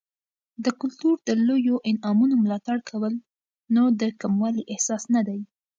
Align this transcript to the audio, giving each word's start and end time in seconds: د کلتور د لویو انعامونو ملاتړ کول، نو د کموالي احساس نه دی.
د 0.63 0.65
کلتور 0.79 1.15
د 1.27 1.29
لویو 1.47 1.75
انعامونو 1.89 2.35
ملاتړ 2.43 2.77
کول، 2.89 3.13
نو 3.75 3.83
د 3.99 4.01
کموالي 4.21 4.63
احساس 4.73 5.03
نه 5.15 5.21
دی. 5.27 5.39